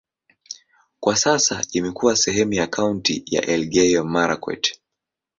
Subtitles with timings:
[0.99, 4.79] Kwa sasa imekuwa sehemu ya kaunti ya Elgeyo-Marakwet.